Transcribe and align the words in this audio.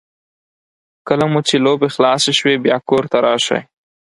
کله 1.07 1.25
مو 1.31 1.39
چې 1.47 1.55
لوبې 1.65 1.87
خلاصې 1.95 2.31
شوې 2.39 2.55
بیا 2.65 2.77
کور 2.89 3.03
ته 3.11 3.17
راشئ. 3.25 3.59